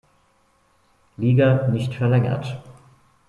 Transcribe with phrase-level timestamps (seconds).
[1.19, 2.59] Liga nicht verlängert.